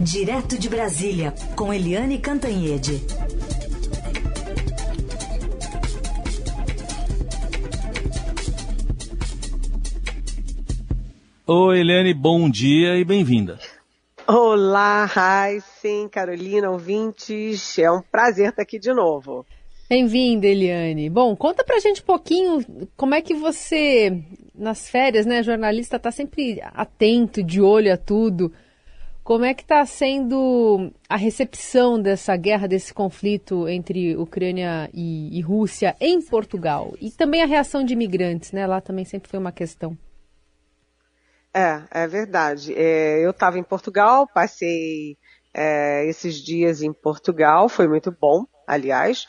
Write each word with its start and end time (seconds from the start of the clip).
Direto 0.00 0.58
de 0.58 0.68
Brasília, 0.68 1.32
com 1.56 1.72
Eliane 1.72 2.18
Cantanhede. 2.18 3.02
Oi, 11.46 11.80
Eliane, 11.80 12.12
bom 12.12 12.50
dia 12.50 12.96
e 12.96 13.04
bem-vinda. 13.04 13.58
Olá, 14.26 15.08
Heisen, 15.08 16.08
Carolina, 16.10 16.70
ouvintes. 16.70 17.78
É 17.78 17.90
um 17.90 18.02
prazer 18.02 18.50
estar 18.50 18.62
aqui 18.62 18.78
de 18.78 18.92
novo. 18.92 19.46
Bem-vinda, 19.88 20.46
Eliane. 20.46 21.08
Bom, 21.08 21.34
conta 21.34 21.64
pra 21.64 21.78
gente 21.78 22.02
um 22.02 22.06
pouquinho 22.06 22.88
como 22.96 23.14
é 23.14 23.22
que 23.22 23.32
você, 23.32 24.22
nas 24.54 24.90
férias, 24.90 25.24
né, 25.24 25.42
jornalista, 25.42 25.96
está 25.96 26.10
sempre 26.10 26.60
atento, 26.74 27.42
de 27.42 27.62
olho 27.62 27.92
a 27.92 27.96
tudo. 27.96 28.52
Como 29.26 29.44
é 29.44 29.52
que 29.52 29.62
está 29.62 29.84
sendo 29.84 30.92
a 31.08 31.16
recepção 31.16 32.00
dessa 32.00 32.36
guerra, 32.36 32.68
desse 32.68 32.94
conflito 32.94 33.68
entre 33.68 34.16
Ucrânia 34.16 34.88
e, 34.94 35.36
e, 35.36 35.40
Rússia 35.40 35.96
em 36.00 36.22
Portugal? 36.22 36.94
E 37.00 37.10
também 37.10 37.42
a 37.42 37.46
reação 37.46 37.82
de 37.82 37.92
imigrantes, 37.92 38.52
né? 38.52 38.64
Lá 38.68 38.80
também 38.80 39.04
sempre 39.04 39.28
foi 39.28 39.40
uma 39.40 39.50
questão. 39.50 39.98
É, 41.52 41.82
é 41.90 42.06
verdade. 42.06 42.72
É, 42.76 43.18
eu 43.18 43.30
estava 43.30 43.58
em 43.58 43.64
Portugal, 43.64 44.28
passei 44.32 45.18
é, 45.52 46.08
esses 46.08 46.36
dias 46.36 46.80
em 46.80 46.92
Portugal, 46.92 47.68
foi 47.68 47.88
muito 47.88 48.12
bom, 48.12 48.46
aliás. 48.64 49.26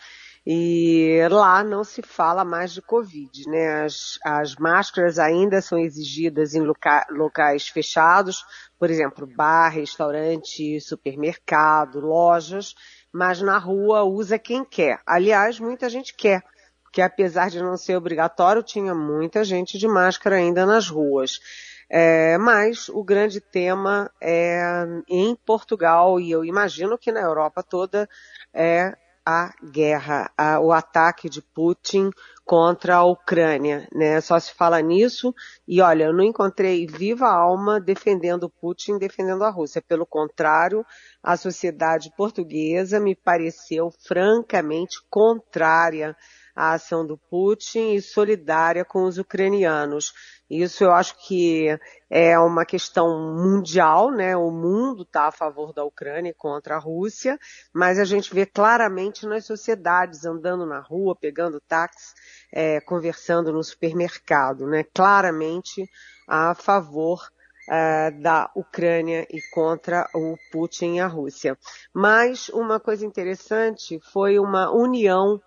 E 0.50 1.28
lá 1.30 1.62
não 1.62 1.84
se 1.84 2.02
fala 2.02 2.46
mais 2.46 2.72
de 2.72 2.82
Covid, 2.82 3.50
né? 3.50 3.84
As, 3.84 4.18
as 4.24 4.56
máscaras 4.56 5.20
ainda 5.20 5.60
são 5.62 5.78
exigidas 5.78 6.56
em 6.56 6.62
loca, 6.62 7.06
locais 7.10 7.68
fechados, 7.68 8.46
por 8.80 8.90
exemplo, 8.90 9.28
bar, 9.28 9.68
restaurante, 9.68 10.80
supermercado, 10.80 12.00
lojas, 12.00 12.74
mas 13.12 13.42
na 13.42 13.58
rua 13.58 14.04
usa 14.04 14.40
quem 14.40 14.64
quer. 14.64 15.02
Aliás, 15.06 15.60
muita 15.60 15.90
gente 15.90 16.16
quer, 16.16 16.42
porque 16.82 17.02
apesar 17.02 17.50
de 17.50 17.62
não 17.62 17.76
ser 17.76 17.98
obrigatório, 17.98 18.64
tinha 18.64 18.96
muita 18.96 19.44
gente 19.44 19.78
de 19.78 19.86
máscara 19.86 20.38
ainda 20.38 20.66
nas 20.66 20.88
ruas. 20.88 21.42
É, 21.90 22.38
mas 22.38 22.88
o 22.88 23.04
grande 23.04 23.42
tema 23.42 24.10
é 24.22 24.86
em 25.10 25.36
Portugal 25.36 26.22
e 26.22 26.32
eu 26.32 26.46
imagino 26.46 26.98
que 26.98 27.12
na 27.12 27.20
Europa 27.20 27.62
toda 27.62 28.08
é 28.54 28.96
a 29.30 29.54
guerra, 29.62 30.32
a, 30.38 30.58
o 30.62 30.72
ataque 30.72 31.30
de 31.30 31.42
Putin 31.42 32.12
contra 32.46 32.96
a 32.96 33.04
Ucrânia, 33.04 33.86
né? 33.94 34.22
Só 34.22 34.40
se 34.40 34.54
fala 34.54 34.80
nisso 34.80 35.36
e 35.68 35.82
olha, 35.82 36.06
eu 36.06 36.14
não 36.14 36.24
encontrei 36.24 36.88
viva 36.88 37.28
alma 37.28 37.78
defendendo 37.78 38.50
Putin, 38.50 38.98
defendendo 38.98 39.44
a 39.44 39.50
Rússia. 39.50 39.82
Pelo 39.82 40.06
contrário, 40.06 40.86
a 41.22 41.36
sociedade 41.36 42.10
portuguesa 42.16 43.02
me 43.02 43.16
pareceu 43.16 43.92
francamente 44.08 44.98
contrária 45.10 46.16
à 46.58 46.74
ação 46.74 47.06
do 47.06 47.20
Putin 47.30 47.94
e 47.94 48.02
solidária 48.02 48.84
com 48.84 49.04
os 49.04 49.20
ucranianos. 49.20 50.12
Isso 50.50 50.84
eu 50.84 50.92
acho 50.92 51.16
que 51.28 51.68
é 52.10 52.40
uma 52.40 52.66
questão 52.66 53.36
mundial, 53.36 54.10
né? 54.10 54.36
O 54.36 54.50
mundo 54.50 55.04
está 55.04 55.28
a 55.28 55.32
favor 55.32 55.72
da 55.72 55.84
Ucrânia 55.84 56.34
contra 56.36 56.76
a 56.76 56.80
Rússia, 56.80 57.38
mas 57.72 58.00
a 58.00 58.06
gente 58.06 58.34
vê 58.34 58.44
claramente 58.44 59.28
nas 59.28 59.46
sociedades 59.46 60.26
andando 60.26 60.66
na 60.66 60.80
rua, 60.80 61.16
pegando 61.16 61.62
táxi, 61.62 62.16
é, 62.52 62.82
conversando 62.82 63.54
no 63.54 63.64
supermercado, 63.64 64.66
né? 64.66 64.84
Claramente 64.96 65.88
a 66.28 66.56
favor 66.56 67.22
uh, 67.68 68.22
da 68.22 68.50
Ucrânia 68.56 69.28
e 69.30 69.40
contra 69.54 70.10
o 70.16 70.36
Putin 70.52 70.96
e 70.96 71.00
a 71.00 71.08
Rússia. 71.08 71.56
Mas 71.94 72.50
uma 72.50 72.80
coisa 72.80 73.06
interessante 73.06 74.00
foi 74.12 74.40
uma 74.40 74.72
união 74.72 75.40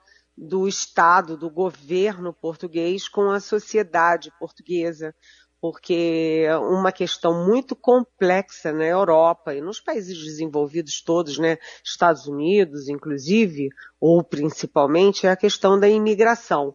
do 0.42 0.66
Estado, 0.66 1.36
do 1.36 1.50
governo 1.50 2.32
português 2.32 3.06
com 3.06 3.30
a 3.30 3.40
sociedade 3.40 4.32
portuguesa, 4.38 5.14
porque 5.60 6.46
é 6.46 6.56
uma 6.56 6.90
questão 6.90 7.46
muito 7.46 7.76
complexa 7.76 8.72
na 8.72 8.86
Europa 8.86 9.54
e 9.54 9.60
nos 9.60 9.78
países 9.78 10.16
desenvolvidos 10.16 11.02
todos, 11.02 11.36
né, 11.36 11.58
Estados 11.84 12.26
Unidos, 12.26 12.88
inclusive, 12.88 13.68
ou 14.00 14.24
principalmente, 14.24 15.26
é 15.26 15.30
a 15.30 15.36
questão 15.36 15.78
da 15.78 15.86
imigração, 15.86 16.74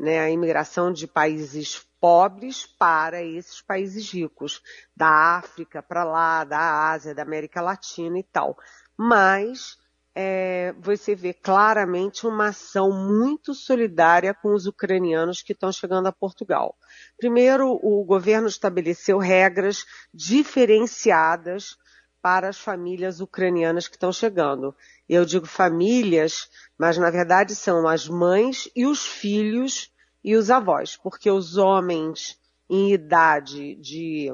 né, 0.00 0.20
a 0.20 0.30
imigração 0.30 0.90
de 0.90 1.06
países 1.06 1.86
pobres 2.00 2.64
para 2.64 3.22
esses 3.22 3.60
países 3.60 4.10
ricos, 4.10 4.62
da 4.96 5.36
África 5.36 5.82
para 5.82 6.04
lá, 6.04 6.42
da 6.42 6.90
Ásia, 6.90 7.14
da 7.14 7.22
América 7.22 7.60
Latina 7.60 8.18
e 8.18 8.22
tal. 8.22 8.56
Mas 8.96 9.76
é, 10.14 10.72
você 10.78 11.14
vê 11.14 11.32
claramente 11.32 12.26
uma 12.26 12.48
ação 12.48 12.90
muito 12.92 13.52
solidária 13.52 14.32
com 14.32 14.54
os 14.54 14.66
ucranianos 14.66 15.42
que 15.42 15.52
estão 15.52 15.72
chegando 15.72 16.06
a 16.06 16.12
Portugal. 16.12 16.76
Primeiro, 17.18 17.78
o 17.82 18.04
governo 18.04 18.46
estabeleceu 18.46 19.18
regras 19.18 19.84
diferenciadas 20.12 21.76
para 22.22 22.48
as 22.48 22.58
famílias 22.58 23.20
ucranianas 23.20 23.88
que 23.88 23.96
estão 23.96 24.12
chegando. 24.12 24.74
Eu 25.08 25.24
digo 25.24 25.46
famílias, 25.46 26.48
mas 26.78 26.96
na 26.96 27.10
verdade 27.10 27.54
são 27.54 27.86
as 27.86 28.08
mães 28.08 28.70
e 28.74 28.86
os 28.86 29.04
filhos 29.04 29.92
e 30.22 30.36
os 30.36 30.48
avós, 30.48 30.96
porque 30.96 31.30
os 31.30 31.58
homens 31.58 32.38
em 32.70 32.92
idade 32.92 33.74
de 33.74 34.30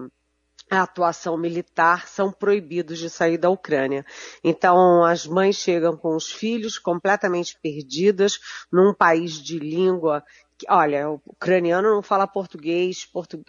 a 0.71 0.83
atuação 0.83 1.37
militar 1.37 2.07
são 2.07 2.31
proibidos 2.31 2.99
de 2.99 3.11
sair 3.11 3.37
da 3.37 3.51
Ucrânia. 3.51 4.07
Então, 4.43 5.05
as 5.05 5.27
mães 5.27 5.57
chegam 5.57 5.97
com 5.97 6.15
os 6.15 6.31
filhos 6.31 6.79
completamente 6.79 7.59
perdidas 7.61 8.39
num 8.73 8.95
país 8.95 9.33
de 9.33 9.59
língua 9.59 10.23
olha, 10.69 11.09
o 11.09 11.21
ucraniano 11.27 11.91
não 11.91 12.03
fala 12.03 12.27
português, 12.27 13.05
portu... 13.07 13.43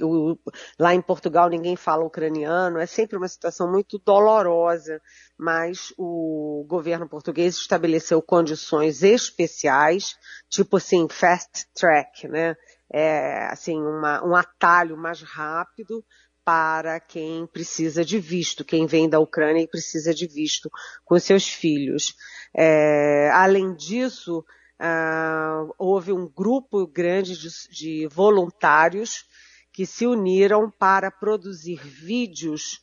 lá 0.79 0.93
em 0.93 1.01
Portugal 1.01 1.49
ninguém 1.49 1.75
fala 1.75 2.05
ucraniano, 2.05 2.79
é 2.79 2.85
sempre 2.85 3.17
uma 3.17 3.27
situação 3.27 3.69
muito 3.69 3.99
dolorosa, 3.99 5.01
mas 5.37 5.93
o 5.97 6.65
governo 6.67 7.09
português 7.09 7.55
estabeleceu 7.55 8.21
condições 8.21 9.03
especiais, 9.03 10.15
tipo 10.49 10.77
assim, 10.77 11.07
fast 11.09 11.67
track, 11.73 12.27
né? 12.27 12.55
É, 12.93 13.45
assim, 13.45 13.81
uma, 13.81 14.23
um 14.25 14.35
atalho 14.35 14.97
mais 14.97 15.21
rápido 15.21 16.03
para 16.51 16.99
quem 16.99 17.47
precisa 17.47 18.03
de 18.03 18.19
visto, 18.19 18.65
quem 18.65 18.85
vem 18.85 19.07
da 19.07 19.21
Ucrânia 19.21 19.61
e 19.61 19.67
precisa 19.67 20.13
de 20.13 20.27
visto 20.27 20.69
com 21.05 21.17
seus 21.17 21.47
filhos. 21.47 22.13
É, 22.53 23.29
além 23.31 23.73
disso, 23.73 24.39
uh, 24.39 25.73
houve 25.77 26.11
um 26.11 26.27
grupo 26.27 26.85
grande 26.85 27.39
de, 27.39 27.47
de 27.69 28.07
voluntários 28.07 29.23
que 29.71 29.85
se 29.85 30.05
uniram 30.05 30.69
para 30.69 31.09
produzir 31.09 31.79
vídeos 31.81 32.81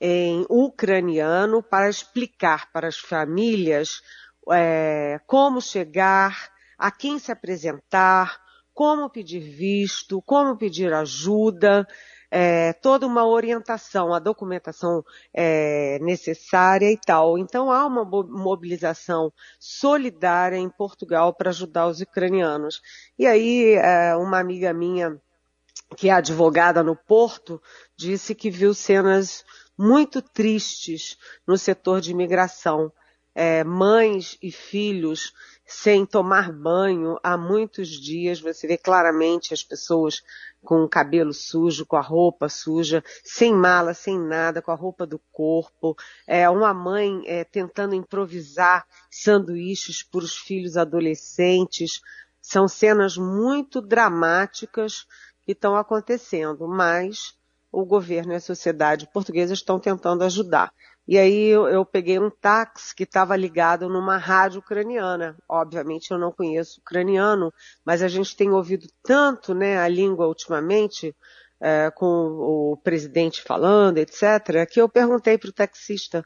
em 0.00 0.46
ucraniano 0.48 1.60
para 1.60 1.90
explicar 1.90 2.70
para 2.70 2.86
as 2.86 2.98
famílias 2.98 4.00
é, 4.52 5.20
como 5.26 5.60
chegar, 5.60 6.52
a 6.78 6.92
quem 6.92 7.18
se 7.18 7.32
apresentar, 7.32 8.40
como 8.72 9.10
pedir 9.10 9.40
visto, 9.40 10.22
como 10.22 10.56
pedir 10.56 10.92
ajuda, 10.92 11.84
é, 12.30 12.72
toda 12.74 13.06
uma 13.06 13.26
orientação, 13.26 14.12
a 14.12 14.18
documentação 14.18 15.04
é, 15.32 15.98
necessária 16.00 16.90
e 16.90 16.98
tal. 16.98 17.38
Então 17.38 17.70
há 17.70 17.86
uma 17.86 18.04
mobilização 18.04 19.32
solidária 19.58 20.56
em 20.56 20.68
Portugal 20.68 21.32
para 21.32 21.50
ajudar 21.50 21.86
os 21.88 22.00
ucranianos. 22.00 22.82
E 23.18 23.26
aí 23.26 23.74
é, 23.74 24.14
uma 24.16 24.38
amiga 24.38 24.72
minha 24.72 25.20
que 25.96 26.08
é 26.08 26.12
advogada 26.12 26.82
no 26.82 26.94
Porto 26.94 27.60
disse 27.96 28.34
que 28.34 28.50
viu 28.50 28.74
cenas 28.74 29.44
muito 29.76 30.20
tristes 30.20 31.16
no 31.46 31.56
setor 31.56 32.00
de 32.00 32.10
imigração. 32.10 32.92
É, 33.34 33.62
mães 33.62 34.36
e 34.42 34.50
filhos 34.50 35.32
sem 35.70 36.06
tomar 36.06 36.50
banho 36.50 37.18
há 37.22 37.36
muitos 37.36 37.90
dias. 37.90 38.40
Você 38.40 38.66
vê 38.66 38.78
claramente 38.78 39.52
as 39.52 39.62
pessoas 39.62 40.24
com 40.64 40.82
o 40.82 40.88
cabelo 40.88 41.34
sujo, 41.34 41.84
com 41.84 41.96
a 41.96 42.00
roupa 42.00 42.48
suja, 42.48 43.04
sem 43.22 43.52
mala, 43.52 43.92
sem 43.92 44.18
nada, 44.18 44.62
com 44.62 44.70
a 44.70 44.74
roupa 44.74 45.06
do 45.06 45.20
corpo. 45.30 45.94
É, 46.26 46.48
uma 46.48 46.72
mãe 46.72 47.22
é, 47.26 47.44
tentando 47.44 47.94
improvisar 47.94 48.86
sanduíches 49.10 50.02
para 50.02 50.24
os 50.24 50.34
filhos 50.34 50.78
adolescentes. 50.78 52.00
São 52.40 52.66
cenas 52.66 53.18
muito 53.18 53.82
dramáticas 53.82 55.06
que 55.42 55.52
estão 55.52 55.76
acontecendo, 55.76 56.66
mas 56.66 57.36
o 57.70 57.84
governo 57.84 58.32
e 58.32 58.36
a 58.36 58.40
sociedade 58.40 59.06
portuguesa 59.12 59.52
estão 59.52 59.78
tentando 59.78 60.24
ajudar. 60.24 60.72
E 61.08 61.18
aí 61.18 61.46
eu, 61.46 61.66
eu 61.66 61.86
peguei 61.86 62.18
um 62.18 62.28
táxi 62.28 62.94
que 62.94 63.04
estava 63.04 63.34
ligado 63.34 63.88
numa 63.88 64.18
rádio 64.18 64.58
ucraniana. 64.58 65.34
Obviamente 65.48 66.10
eu 66.10 66.18
não 66.18 66.30
conheço 66.30 66.80
ucraniano, 66.80 67.50
mas 67.82 68.02
a 68.02 68.08
gente 68.08 68.36
tem 68.36 68.50
ouvido 68.50 68.86
tanto 69.02 69.54
né, 69.54 69.78
a 69.78 69.88
língua 69.88 70.28
ultimamente, 70.28 71.16
é, 71.58 71.90
com 71.90 72.04
o 72.04 72.76
presidente 72.84 73.42
falando, 73.42 73.96
etc., 73.96 74.66
que 74.70 74.80
eu 74.80 74.86
perguntei 74.86 75.38
para 75.38 75.48
o 75.48 75.52
taxista, 75.52 76.22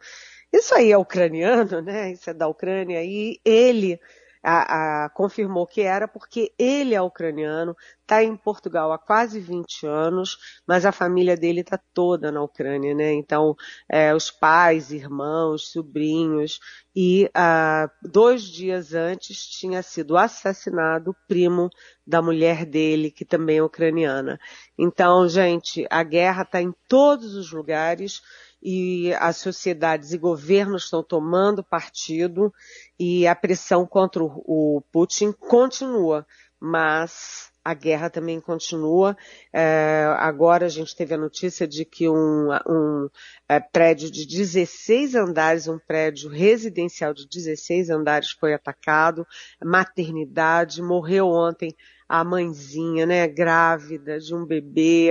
isso 0.52 0.74
aí 0.74 0.90
é 0.90 0.98
ucraniano, 0.98 1.80
né? 1.80 2.12
Isso 2.12 2.28
é 2.28 2.34
da 2.34 2.48
Ucrânia, 2.48 3.02
e 3.04 3.40
ele 3.44 4.00
a, 4.42 5.04
a, 5.04 5.08
confirmou 5.10 5.66
que 5.66 5.80
era 5.82 6.08
porque 6.08 6.52
ele 6.58 6.94
é 6.94 7.00
ucraniano, 7.00 7.76
está 8.00 8.22
em 8.22 8.36
Portugal 8.36 8.92
há 8.92 8.98
quase 8.98 9.38
20 9.38 9.86
anos, 9.86 10.60
mas 10.66 10.84
a 10.84 10.92
família 10.92 11.36
dele 11.36 11.60
está 11.60 11.78
toda 11.94 12.32
na 12.32 12.42
Ucrânia, 12.42 12.94
né? 12.94 13.12
Então, 13.12 13.56
é, 13.88 14.14
os 14.14 14.30
pais, 14.30 14.90
irmãos, 14.90 15.70
sobrinhos, 15.70 16.60
e 16.94 17.30
ah, 17.34 17.88
dois 18.02 18.42
dias 18.42 18.92
antes 18.92 19.46
tinha 19.46 19.82
sido 19.82 20.16
assassinado 20.16 21.12
o 21.12 21.16
primo 21.26 21.70
da 22.06 22.20
mulher 22.20 22.66
dele, 22.66 23.10
que 23.10 23.24
também 23.24 23.58
é 23.58 23.62
ucraniana. 23.62 24.38
Então, 24.76 25.28
gente, 25.28 25.86
a 25.88 26.02
guerra 26.02 26.42
está 26.42 26.60
em 26.60 26.74
todos 26.88 27.34
os 27.34 27.52
lugares 27.52 28.20
e 28.62 29.12
as 29.14 29.38
sociedades 29.38 30.12
e 30.12 30.18
governos 30.18 30.84
estão 30.84 31.02
tomando 31.02 31.64
partido 31.64 32.52
e 32.98 33.26
a 33.26 33.34
pressão 33.34 33.84
contra 33.84 34.22
o 34.22 34.82
Putin 34.92 35.32
continua, 35.32 36.24
mas 36.60 37.50
a 37.64 37.74
guerra 37.74 38.10
também 38.10 38.40
continua. 38.40 39.16
É, 39.52 40.04
agora 40.18 40.66
a 40.66 40.68
gente 40.68 40.96
teve 40.96 41.14
a 41.14 41.18
notícia 41.18 41.66
de 41.66 41.84
que 41.84 42.08
um, 42.08 42.48
um 42.68 43.08
é, 43.48 43.60
prédio 43.60 44.10
de 44.10 44.26
16 44.26 45.14
andares, 45.14 45.68
um 45.68 45.78
prédio 45.78 46.28
residencial 46.28 47.14
de 47.14 47.26
16 47.28 47.90
andares 47.90 48.30
foi 48.30 48.52
atacado, 48.52 49.26
maternidade, 49.62 50.82
morreu 50.82 51.28
ontem 51.28 51.74
a 52.12 52.22
mãezinha, 52.22 53.06
né, 53.06 53.26
grávida 53.26 54.20
de 54.20 54.34
um 54.34 54.44
bebê, 54.44 55.08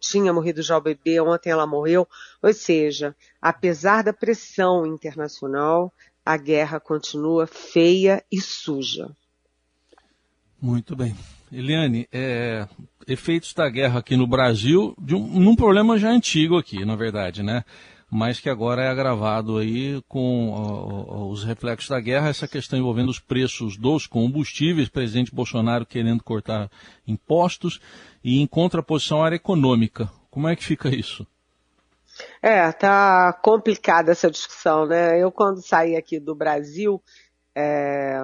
tinha 0.00 0.32
morrido 0.32 0.60
já 0.60 0.76
o 0.76 0.80
bebê, 0.80 1.20
ontem 1.20 1.50
ela 1.50 1.68
morreu. 1.68 2.04
Ou 2.42 2.52
seja, 2.52 3.14
apesar 3.40 4.02
da 4.02 4.12
pressão 4.12 4.84
internacional, 4.84 5.92
a 6.24 6.36
guerra 6.36 6.80
continua 6.80 7.46
feia 7.46 8.24
e 8.28 8.40
suja. 8.40 9.08
Muito 10.60 10.96
bem. 10.96 11.16
Eliane, 11.52 12.08
é, 12.10 12.66
efeitos 13.06 13.54
da 13.54 13.68
guerra 13.68 14.00
aqui 14.00 14.16
no 14.16 14.26
Brasil, 14.26 14.96
de 14.98 15.14
um, 15.14 15.38
num 15.38 15.54
problema 15.54 15.96
já 15.96 16.10
antigo 16.10 16.58
aqui, 16.58 16.84
na 16.84 16.96
verdade, 16.96 17.40
né? 17.40 17.64
Mas 18.10 18.38
que 18.38 18.48
agora 18.48 18.82
é 18.82 18.88
agravado 18.88 19.58
aí 19.58 20.00
com 20.08 21.30
os 21.30 21.44
reflexos 21.44 21.88
da 21.88 22.00
guerra, 22.00 22.28
essa 22.28 22.46
questão 22.46 22.78
envolvendo 22.78 23.08
os 23.08 23.18
preços 23.18 23.76
dos 23.76 24.06
combustíveis, 24.06 24.88
presidente 24.88 25.34
Bolsonaro 25.34 25.84
querendo 25.84 26.22
cortar 26.22 26.70
impostos 27.06 27.80
e 28.22 28.40
em 28.40 28.46
contraposição 28.46 29.22
à 29.22 29.26
área 29.26 29.36
econômica. 29.36 30.10
Como 30.30 30.48
é 30.48 30.54
que 30.54 30.64
fica 30.64 30.88
isso? 30.88 31.26
É, 32.40 32.70
tá 32.72 33.32
complicada 33.42 34.12
essa 34.12 34.30
discussão, 34.30 34.86
né? 34.86 35.22
Eu 35.22 35.30
quando 35.30 35.60
saí 35.60 35.96
aqui 35.96 36.18
do 36.18 36.34
Brasil, 36.34 37.02
é, 37.54 38.20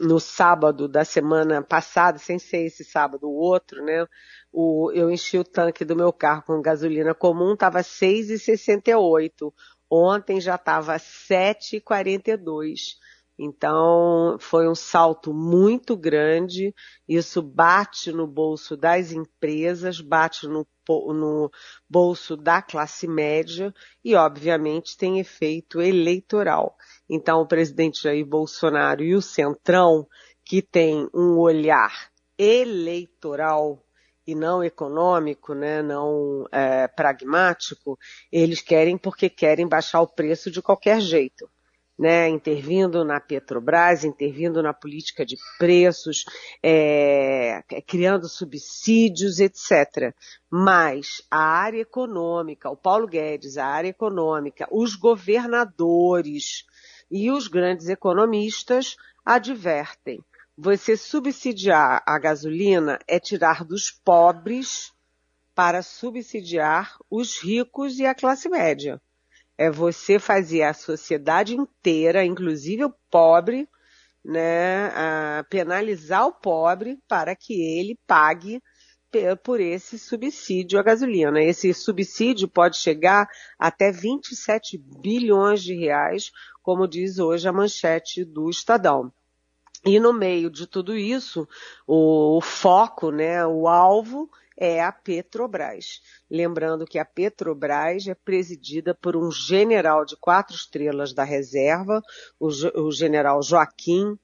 no 0.00 0.18
sábado 0.18 0.88
da 0.88 1.04
semana 1.04 1.62
passada, 1.62 2.18
sem 2.18 2.38
ser 2.38 2.64
esse 2.64 2.84
sábado, 2.84 3.28
o 3.28 3.34
outro, 3.34 3.84
né? 3.84 4.06
O, 4.52 4.90
eu 4.92 5.10
enchi 5.10 5.38
o 5.38 5.44
tanque 5.44 5.84
do 5.84 5.96
meu 5.96 6.12
carro 6.12 6.42
com 6.42 6.60
gasolina 6.60 7.14
comum, 7.14 7.54
estava 7.54 7.80
6,68. 7.80 9.52
Ontem 9.90 10.40
já 10.40 10.56
estava 10.56 10.96
7,42. 10.96 12.96
Então, 13.38 14.36
foi 14.38 14.68
um 14.68 14.74
salto 14.74 15.32
muito 15.32 15.96
grande. 15.96 16.74
Isso 17.08 17.40
bate 17.40 18.12
no 18.12 18.26
bolso 18.26 18.76
das 18.76 19.10
empresas, 19.10 20.00
bate 20.00 20.46
no, 20.46 20.66
no, 20.88 21.50
bolso 21.88 22.36
da 22.36 22.60
classe 22.60 23.08
média 23.08 23.74
e, 24.04 24.14
obviamente, 24.14 24.96
tem 24.96 25.18
efeito 25.18 25.80
eleitoral. 25.80 26.76
Então, 27.08 27.40
o 27.40 27.46
presidente 27.46 28.02
Jair 28.02 28.24
Bolsonaro 28.24 29.02
e 29.02 29.14
o 29.14 29.22
Centrão, 29.22 30.06
que 30.44 30.60
tem 30.60 31.08
um 31.14 31.38
olhar 31.38 32.10
eleitoral 32.38 33.82
e 34.26 34.34
não 34.34 34.62
econômico, 34.62 35.54
né, 35.54 35.82
não 35.82 36.46
é, 36.52 36.86
pragmático, 36.88 37.98
eles 38.30 38.60
querem 38.60 38.96
porque 38.96 39.28
querem 39.28 39.66
baixar 39.68 40.00
o 40.00 40.06
preço 40.06 40.50
de 40.50 40.62
qualquer 40.62 41.00
jeito. 41.00 41.48
Né, 41.98 42.26
intervindo 42.26 43.04
na 43.04 43.20
Petrobras, 43.20 44.02
intervindo 44.02 44.62
na 44.62 44.72
política 44.72 45.26
de 45.26 45.36
preços, 45.58 46.24
é, 46.60 47.62
criando 47.86 48.28
subsídios, 48.28 49.38
etc. 49.38 50.12
Mas 50.50 51.22
a 51.30 51.38
área 51.38 51.82
econômica, 51.82 52.70
o 52.70 52.76
Paulo 52.76 53.06
Guedes, 53.06 53.58
a 53.58 53.66
área 53.66 53.90
econômica, 53.90 54.66
os 54.72 54.96
governadores 54.96 56.64
e 57.10 57.30
os 57.30 57.46
grandes 57.46 57.88
economistas 57.88 58.96
advertem 59.24 60.24
você 60.56 60.96
subsidiar 60.96 62.02
a 62.06 62.18
gasolina 62.18 62.98
é 63.08 63.18
tirar 63.18 63.64
dos 63.64 63.90
pobres 63.90 64.92
para 65.54 65.82
subsidiar 65.82 66.96
os 67.10 67.38
ricos 67.42 67.98
e 67.98 68.06
a 68.06 68.14
classe 68.14 68.48
média. 68.48 69.00
É 69.56 69.70
você 69.70 70.18
fazer 70.18 70.62
a 70.62 70.74
sociedade 70.74 71.54
inteira, 71.54 72.24
inclusive 72.24 72.84
o 72.84 72.94
pobre, 73.10 73.68
né, 74.24 74.90
penalizar 75.50 76.26
o 76.26 76.32
pobre 76.32 76.98
para 77.08 77.34
que 77.34 77.54
ele 77.60 77.98
pague 78.06 78.62
por 79.42 79.60
esse 79.60 79.98
subsídio 79.98 80.78
à 80.78 80.82
gasolina. 80.82 81.42
Esse 81.42 81.74
subsídio 81.74 82.48
pode 82.48 82.78
chegar 82.78 83.28
até 83.58 83.92
27 83.92 84.78
bilhões 84.78 85.62
de 85.62 85.74
reais, 85.74 86.30
como 86.62 86.88
diz 86.88 87.18
hoje 87.18 87.46
a 87.46 87.52
manchete 87.52 88.24
do 88.24 88.48
Estadão. 88.48 89.12
E 89.84 89.98
no 89.98 90.12
meio 90.12 90.48
de 90.48 90.66
tudo 90.66 90.96
isso, 90.96 91.48
o, 91.86 92.36
o 92.38 92.40
foco, 92.40 93.10
né, 93.10 93.44
o 93.44 93.66
alvo 93.66 94.30
é 94.56 94.82
a 94.82 94.92
Petrobras. 94.92 96.00
Lembrando 96.30 96.86
que 96.86 96.98
a 96.98 97.04
Petrobras 97.04 98.06
é 98.06 98.14
presidida 98.14 98.94
por 98.94 99.16
um 99.16 99.30
general 99.30 100.04
de 100.04 100.16
quatro 100.16 100.54
estrelas 100.54 101.12
da 101.12 101.24
reserva, 101.24 102.00
o, 102.38 102.48
o 102.80 102.92
general 102.92 103.42
Joaquim 103.42 104.16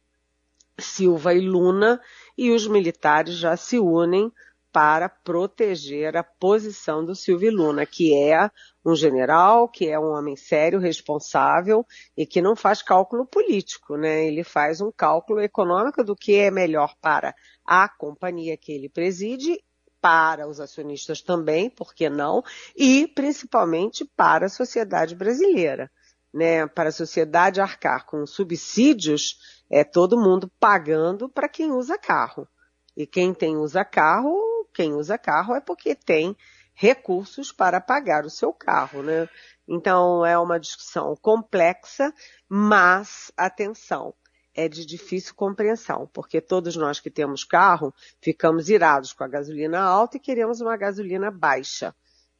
Silva 0.79 1.35
e 1.35 1.41
Luna, 1.41 2.01
e 2.37 2.53
os 2.53 2.67
militares 2.69 3.35
já 3.35 3.57
se 3.57 3.79
unem 3.79 4.33
para 4.73 5.09
proteger 5.09 6.17
a 6.17 6.23
posição 6.23 7.05
do 7.05 7.15
Silvio 7.15 7.51
Luna, 7.51 7.87
que 7.87 8.15
é 8.15 8.51
um 8.85 8.95
general, 8.95 9.69
que 9.69 9.89
é 9.89 9.99
um 9.99 10.13
homem 10.13 10.37
sério, 10.37 10.79
responsável 10.79 11.85
e 12.17 12.27
que 12.27 12.43
não 12.43 12.55
faz 12.55 12.83
cálculo 12.83 13.27
político, 13.27 13.97
né? 13.97 14.27
Ele 14.27 14.45
faz 14.45 14.81
um 14.81 14.93
cálculo 14.93 15.41
econômico 15.41 16.05
do 16.05 16.15
que 16.15 16.37
é 16.37 16.51
melhor 16.51 16.95
para 17.01 17.35
a 17.65 17.89
companhia 17.89 18.57
que 18.57 18.73
ele 18.73 18.89
preside, 18.89 19.63
para 20.01 20.49
os 20.49 20.61
acionistas 20.61 21.21
também, 21.21 21.69
por 21.69 21.95
que 21.95 22.09
não? 22.09 22.43
E 22.77 23.09
principalmente 23.09 24.05
para 24.05 24.47
a 24.47 24.51
sociedade 24.51 25.15
brasileira. 25.15 25.91
Né, 26.33 26.67
para 26.67 26.91
a 26.91 26.93
sociedade 26.93 27.59
arcar 27.59 28.05
com 28.05 28.27
subsídios, 28.27 29.39
é 29.71 29.83
todo 29.83 30.21
mundo 30.21 30.53
pagando 30.61 31.27
para 31.27 31.49
quem 31.49 31.73
usa 31.73 31.97
carro. 31.97 32.47
E 32.95 33.07
quem 33.07 33.33
tem 33.33 33.57
usa 33.57 33.83
carro 33.83 34.58
quem 34.79 34.95
usa 34.95 35.19
carro 35.19 35.57
é 35.57 35.61
porque 35.61 35.93
tem 35.93 36.37
recursos 36.73 37.51
para 37.51 37.81
pagar 37.81 38.25
o 38.25 38.31
seu 38.31 38.53
carro, 38.53 39.03
né? 39.03 39.29
Então 39.67 40.25
é 40.25 40.39
uma 40.39 40.61
discussão 40.61 41.17
complexa, 41.17 42.15
mas 42.49 43.33
atenção, 43.37 44.15
é 44.55 44.69
de 44.69 44.87
difícil 44.87 45.35
compreensão, 45.35 46.09
porque 46.13 46.41
todos 46.41 46.77
nós 46.77 47.01
que 47.01 47.11
temos 47.11 47.43
carro 47.43 47.93
ficamos 48.23 48.69
irados 48.69 49.13
com 49.13 49.25
a 49.25 49.29
gasolina 49.29 49.81
alta 49.81 50.17
e 50.17 50.21
queremos 50.21 50.61
uma 50.61 50.77
gasolina 50.77 51.29
baixa 51.29 51.93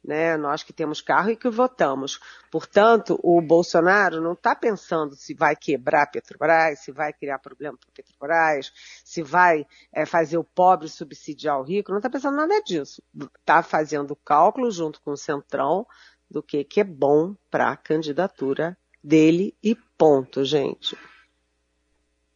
né? 0.03 0.37
Nós 0.37 0.63
que 0.63 0.73
temos 0.73 1.01
carro 1.01 1.29
e 1.29 1.35
que 1.35 1.49
votamos. 1.49 2.19
Portanto, 2.51 3.19
o 3.21 3.41
Bolsonaro 3.41 4.21
não 4.21 4.33
está 4.33 4.55
pensando 4.55 5.15
se 5.15 5.33
vai 5.33 5.55
quebrar 5.55 6.03
a 6.03 6.07
Petrobras, 6.07 6.79
se 6.79 6.91
vai 6.91 7.13
criar 7.13 7.39
problema 7.39 7.77
para 7.77 7.91
Petrobras, 7.93 8.71
se 9.03 9.21
vai 9.21 9.65
é, 9.93 10.05
fazer 10.05 10.37
o 10.37 10.43
pobre 10.43 10.87
subsidiar 10.87 11.59
o 11.59 11.63
rico, 11.63 11.91
não 11.91 11.99
está 11.99 12.09
pensando 12.09 12.37
nada 12.37 12.61
disso. 12.61 13.03
Está 13.39 13.61
fazendo 13.61 14.15
cálculo 14.15 14.71
junto 14.71 15.01
com 15.01 15.11
o 15.11 15.17
Centrão 15.17 15.85
do 16.29 16.41
que, 16.43 16.63
que 16.63 16.81
é 16.81 16.83
bom 16.83 17.35
para 17.49 17.71
a 17.71 17.77
candidatura 17.77 18.77
dele 19.03 19.55
e 19.63 19.75
ponto, 19.97 20.43
gente. 20.43 20.95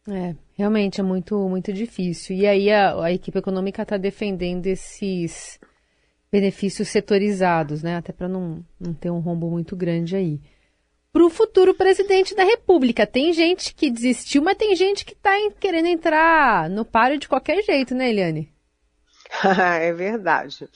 É, 0.08 0.36
realmente 0.52 1.00
é 1.00 1.02
muito, 1.02 1.48
muito 1.48 1.72
difícil. 1.72 2.36
E 2.36 2.46
aí 2.46 2.70
a, 2.70 3.04
a 3.04 3.12
equipe 3.12 3.38
econômica 3.38 3.82
está 3.82 3.96
defendendo 3.96 4.66
esses 4.66 5.58
benefícios 6.34 6.88
setorizados, 6.88 7.80
né? 7.80 7.96
Até 7.96 8.12
para 8.12 8.26
não, 8.26 8.66
não 8.80 8.92
ter 8.92 9.08
um 9.08 9.20
rombo 9.20 9.48
muito 9.48 9.76
grande 9.76 10.16
aí. 10.16 10.40
Para 11.12 11.24
o 11.24 11.30
futuro 11.30 11.72
presidente 11.72 12.34
da 12.34 12.42
República. 12.42 13.06
Tem 13.06 13.32
gente 13.32 13.72
que 13.72 13.88
desistiu, 13.88 14.42
mas 14.42 14.58
tem 14.58 14.74
gente 14.74 15.04
que 15.04 15.12
está 15.12 15.30
querendo 15.60 15.86
entrar 15.86 16.68
no 16.68 16.84
páreo 16.84 17.20
de 17.20 17.28
qualquer 17.28 17.62
jeito, 17.62 17.94
né, 17.94 18.10
Eliane? 18.10 18.52
é 19.80 19.92
verdade. 19.92 20.68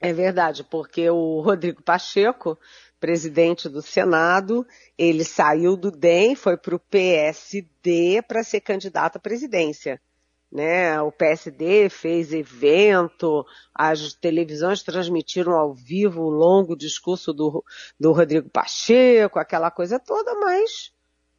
É 0.00 0.14
verdade, 0.14 0.64
porque 0.64 1.10
o 1.10 1.42
Rodrigo 1.42 1.82
Pacheco, 1.82 2.58
presidente 2.98 3.68
do 3.68 3.82
Senado, 3.82 4.66
ele 4.96 5.24
saiu 5.24 5.76
do 5.76 5.90
DEM, 5.90 6.34
foi 6.34 6.56
para 6.56 6.74
o 6.74 6.80
PSD 6.80 8.22
para 8.26 8.42
ser 8.42 8.62
candidato 8.62 9.16
à 9.16 9.20
presidência. 9.20 10.00
Né? 10.50 11.00
O 11.00 11.12
PSD 11.12 11.88
fez 11.88 12.32
evento, 12.32 13.46
as 13.74 14.14
televisões 14.14 14.82
transmitiram 14.82 15.52
ao 15.52 15.72
vivo 15.72 16.22
o 16.22 16.30
longo 16.30 16.76
discurso 16.76 17.32
do, 17.32 17.64
do 17.98 18.12
Rodrigo 18.12 18.50
Pacheco, 18.50 19.38
aquela 19.38 19.70
coisa 19.70 20.00
toda, 20.00 20.34
mas 20.34 20.92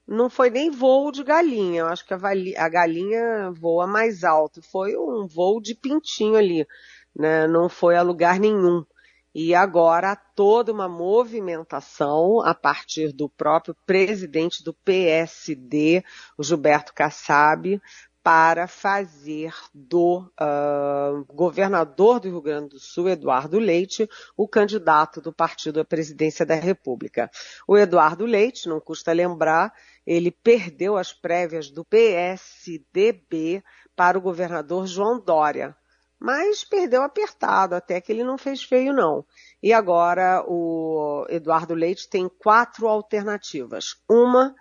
não 0.07 0.29
foi 0.29 0.49
nem 0.49 0.71
voo 0.71 1.11
de 1.11 1.23
galinha. 1.23 1.81
Eu 1.81 1.87
acho 1.87 2.05
que 2.05 2.13
a, 2.13 2.17
a 2.17 2.69
galinha 2.69 3.51
voa 3.51 3.85
mais 3.85 4.23
alto. 4.23 4.61
Foi 4.61 4.95
um 4.95 5.27
voo 5.27 5.61
de 5.61 5.75
pintinho 5.75 6.35
ali 6.35 6.65
né? 7.15 7.47
não 7.47 7.69
foi 7.69 7.95
a 7.95 8.01
lugar 8.01 8.39
nenhum. 8.39 8.85
E 9.33 9.55
agora 9.55 10.13
toda 10.13 10.73
uma 10.73 10.89
movimentação 10.89 12.41
a 12.41 12.53
partir 12.53 13.13
do 13.13 13.29
próprio 13.29 13.73
presidente 13.85 14.61
do 14.61 14.73
PSD, 14.73 16.03
o 16.37 16.43
Gilberto 16.43 16.93
Kassab, 16.93 17.81
para 18.23 18.67
fazer 18.67 19.53
do 19.73 20.19
uh, 20.39 21.25
governador 21.33 22.19
do 22.19 22.29
Rio 22.29 22.41
Grande 22.41 22.69
do 22.69 22.79
Sul, 22.79 23.09
Eduardo 23.09 23.57
Leite, 23.57 24.07
o 24.37 24.47
candidato 24.47 25.19
do 25.19 25.33
partido 25.33 25.79
à 25.79 25.85
presidência 25.85 26.45
da 26.45 26.55
República. 26.55 27.31
O 27.67 27.77
Eduardo 27.77 28.25
Leite, 28.25 28.69
não 28.69 28.79
custa 28.79 29.11
lembrar, 29.11 29.73
ele 30.05 30.29
perdeu 30.29 30.97
as 30.97 31.11
prévias 31.11 31.71
do 31.71 31.83
PSDB 31.83 33.63
para 33.95 34.17
o 34.17 34.21
governador 34.21 34.85
João 34.85 35.19
Dória, 35.19 35.75
mas 36.19 36.63
perdeu 36.63 37.01
apertado, 37.01 37.73
até 37.73 37.99
que 37.99 38.11
ele 38.11 38.23
não 38.23 38.37
fez 38.37 38.61
feio 38.61 38.93
não. 38.93 39.25
E 39.63 39.73
agora 39.73 40.43
o 40.47 41.25
Eduardo 41.27 41.73
Leite 41.73 42.07
tem 42.07 42.29
quatro 42.29 42.87
alternativas. 42.87 43.95
Uma 44.07 44.55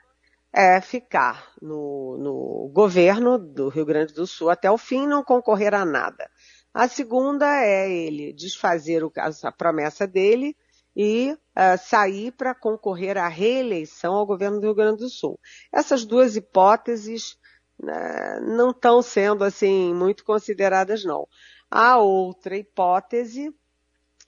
é 0.53 0.81
ficar 0.81 1.53
no, 1.61 2.17
no 2.19 2.71
governo 2.73 3.39
do 3.39 3.69
Rio 3.69 3.85
Grande 3.85 4.13
do 4.13 4.27
Sul 4.27 4.51
até 4.51 4.71
o 4.71 4.79
fim, 4.79 5.07
não 5.07 5.23
concorrer 5.23 5.75
a 5.75 5.85
nada. 5.85 6.29
A 6.75 6.89
segunda 6.89 7.47
é 7.65 7.91
ele 7.91 8.33
desfazer 8.33 9.05
o, 9.05 9.13
a 9.17 9.53
promessa 9.53 10.07
dele 10.07 10.57
e 10.95 11.33
uh, 11.33 11.79
sair 11.79 12.33
para 12.33 12.55
concorrer 12.55 13.17
à 13.17 13.29
reeleição 13.29 14.15
ao 14.15 14.27
governo 14.27 14.59
do 14.61 14.67
Rio 14.67 14.75
Grande 14.75 14.99
do 14.99 15.09
Sul. 15.09 15.39
Essas 15.73 16.05
duas 16.05 16.37
hipóteses 16.37 17.39
né, 17.79 18.41
não 18.43 18.71
estão 18.71 19.03
sendo 19.03 19.45
assim 19.45 19.95
muito 19.95 20.25
consideradas 20.25 21.05
não. 21.05 21.29
A 21.71 21.99
outra 21.99 22.57
hipótese 22.57 23.55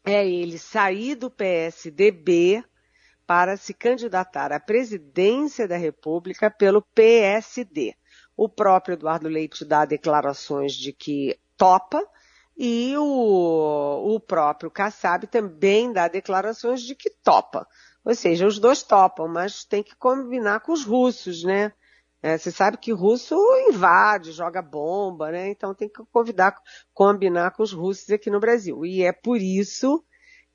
é 0.05 0.27
ele 0.27 0.59
sair 0.59 1.15
do 1.17 1.31
PSDB 1.31 2.65
para 3.27 3.57
se 3.57 3.73
candidatar 3.73 4.53
à 4.53 4.61
presidência 4.61 5.67
da 5.69 5.77
República 5.77 6.51
pelo 6.51 6.83
PSD. 6.83 7.95
O 8.37 8.49
próprio 8.49 8.95
Eduardo 8.95 9.29
Leite 9.29 9.65
dá 9.65 9.85
declarações 9.85 10.73
de 10.73 10.93
que 10.93 11.39
topa 11.57 12.03
e 12.57 12.95
o, 12.97 14.15
o 14.15 14.21
próprio 14.21 14.71
Kassab 14.71 15.27
também 15.27 15.93
dá 15.93 16.09
declarações 16.09 16.83
de 16.83 16.95
que 16.95 17.11
topa. 17.11 17.67
Ou 18.05 18.15
seja, 18.15 18.47
os 18.47 18.59
dois 18.59 18.83
topam, 18.83 19.29
mas 19.29 19.65
tem 19.65 19.83
que 19.83 19.95
combinar 19.95 20.61
com 20.61 20.73
os 20.73 20.85
russos, 20.85 21.45
né? 21.45 21.73
É, 22.23 22.39
você 22.39 22.53
sabe 22.53 22.77
que 22.77 22.93
russo 22.93 23.35
invade, 23.69 24.33
joga 24.33 24.63
bomba, 24.63 25.31
né? 25.33 25.51
Então 25.51 25.75
tem 25.75 25.89
que 25.89 26.03
convidar, 26.13 26.57
combinar 26.95 27.51
com 27.53 27.63
os 27.63 27.73
russos 27.73 28.11
aqui 28.11 28.31
no 28.31 28.39
Brasil. 28.39 28.85
E 28.87 29.03
é 29.03 29.13
por 29.13 29.39
isso 29.39 30.05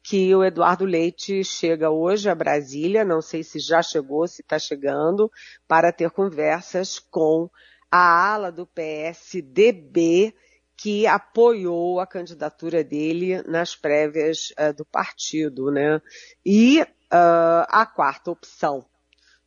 que 0.08 0.34
o 0.34 0.42
Eduardo 0.42 0.86
Leite 0.86 1.44
chega 1.44 1.90
hoje 1.90 2.30
a 2.30 2.36
Brasília, 2.36 3.04
não 3.04 3.22
sei 3.22 3.44
se 3.44 3.60
já 3.60 3.82
chegou, 3.82 4.26
se 4.26 4.42
está 4.42 4.58
chegando, 4.58 5.30
para 5.68 5.92
ter 5.92 6.10
conversas 6.12 6.98
com 6.98 7.50
a 7.92 8.32
ala 8.32 8.50
do 8.50 8.66
PSDB 8.66 10.34
que 10.78 11.06
apoiou 11.06 12.00
a 12.00 12.08
candidatura 12.08 12.86
dele 12.86 13.42
nas 13.42 13.76
prévias 13.76 14.54
uh, 14.58 14.74
do 14.74 14.86
partido, 14.86 15.70
né? 15.72 16.02
E 16.46 16.82
uh, 16.82 17.68
a 17.68 17.86
quarta 17.86 18.32
opção 18.32 18.86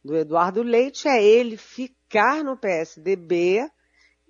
do 0.04 0.14
Eduardo 0.14 0.62
Leite 0.62 1.08
é 1.08 1.24
ele 1.24 1.56
ficar 1.56 2.44
no 2.44 2.54
PSDB 2.54 3.66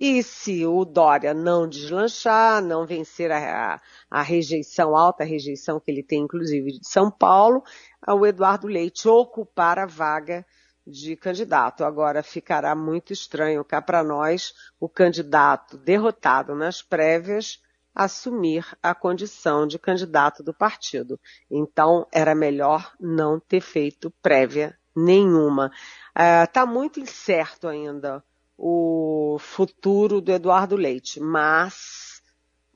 e 0.01 0.23
se 0.23 0.65
o 0.65 0.83
Dória 0.83 1.35
não 1.35 1.69
deslanchar, 1.69 2.65
não 2.65 2.87
vencer 2.87 3.31
a, 3.31 3.75
a, 3.75 3.81
a, 4.11 4.23
rejeição, 4.23 4.97
alta 4.97 5.25
rejeição 5.25 5.79
que 5.79 5.91
ele 5.91 6.03
tem, 6.03 6.23
inclusive, 6.23 6.79
de 6.79 6.89
São 6.89 7.11
Paulo, 7.11 7.63
o 8.09 8.27
Eduardo 8.27 8.67
Leite 8.67 9.07
ocupar 9.07 9.79
a 9.79 9.85
vaga 9.85 10.47
de 10.87 11.15
candidato. 11.17 11.85
Agora 11.85 12.23
ficará 12.23 12.75
muito 12.75 13.13
estranho 13.13 13.63
cá 13.63 13.83
para 13.83 14.03
nós 14.03 14.55
o 14.81 14.89
candidato 14.89 15.77
derrotado 15.77 16.55
nas 16.55 16.81
prévias 16.81 17.63
assumir 17.95 18.65
a 18.83 18.95
condição 18.95 19.67
de 19.67 19.79
candidato 19.79 20.43
do 20.43 20.55
partido. 20.55 21.21
Então 21.51 22.07
era 22.11 22.35
melhor 22.35 22.91
não 22.99 23.39
ter 23.39 23.61
feito 23.61 24.11
prévia 24.23 24.75
nenhuma. 24.97 25.71
Está 26.45 26.63
é, 26.63 26.65
uh, 26.65 26.67
muito 26.67 26.99
incerto 26.99 27.69
ainda 27.69 28.25
o 28.63 29.39
futuro 29.39 30.21
do 30.21 30.31
Eduardo 30.31 30.77
Leite, 30.77 31.19
mas 31.19 32.21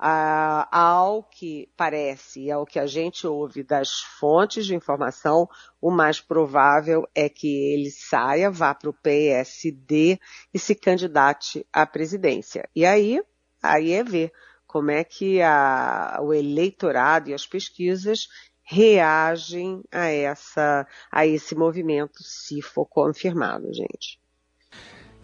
uh, 0.00 0.66
ao 0.72 1.22
que 1.24 1.68
parece 1.76 2.44
e 2.44 2.50
ao 2.50 2.64
que 2.64 2.78
a 2.78 2.86
gente 2.86 3.26
ouve 3.26 3.62
das 3.62 4.00
fontes 4.00 4.64
de 4.64 4.74
informação, 4.74 5.46
o 5.82 5.90
mais 5.90 6.22
provável 6.22 7.06
é 7.14 7.28
que 7.28 7.74
ele 7.74 7.90
saia, 7.90 8.50
vá 8.50 8.74
para 8.74 8.88
o 8.88 8.94
PSD 8.94 10.18
e 10.54 10.58
se 10.58 10.74
candidate 10.74 11.66
à 11.70 11.84
presidência. 11.84 12.66
E 12.74 12.86
aí, 12.86 13.22
aí 13.62 13.92
é 13.92 14.02
ver 14.02 14.32
como 14.66 14.90
é 14.90 15.04
que 15.04 15.42
a, 15.42 16.18
o 16.22 16.32
eleitorado 16.32 17.28
e 17.28 17.34
as 17.34 17.46
pesquisas 17.46 18.26
reagem 18.62 19.82
a 19.92 20.06
essa 20.06 20.88
a 21.12 21.26
esse 21.26 21.54
movimento 21.54 22.22
se 22.22 22.62
for 22.62 22.86
confirmado, 22.86 23.70
gente. 23.74 24.23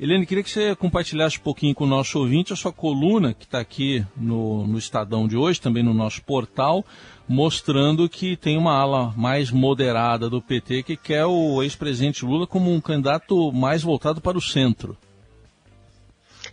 Helene, 0.02 0.24
queria 0.24 0.42
que 0.42 0.48
você 0.48 0.74
compartilhasse 0.74 1.38
um 1.38 1.42
pouquinho 1.42 1.74
com 1.74 1.84
o 1.84 1.86
nosso 1.86 2.18
ouvinte 2.18 2.54
a 2.54 2.56
sua 2.56 2.72
coluna 2.72 3.34
que 3.34 3.44
está 3.44 3.60
aqui 3.60 4.02
no, 4.16 4.66
no 4.66 4.78
Estadão 4.78 5.28
de 5.28 5.36
hoje, 5.36 5.60
também 5.60 5.82
no 5.82 5.92
nosso 5.92 6.24
portal, 6.24 6.82
mostrando 7.28 8.08
que 8.08 8.34
tem 8.34 8.56
uma 8.56 8.72
ala 8.72 9.12
mais 9.14 9.50
moderada 9.50 10.30
do 10.30 10.40
PT 10.40 10.84
que 10.84 10.96
quer 10.96 11.26
o 11.26 11.62
ex-presidente 11.62 12.24
Lula 12.24 12.46
como 12.46 12.72
um 12.72 12.80
candidato 12.80 13.52
mais 13.52 13.82
voltado 13.82 14.22
para 14.22 14.38
o 14.38 14.40
centro. 14.40 14.96